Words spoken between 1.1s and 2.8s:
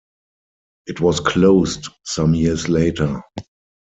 closed some years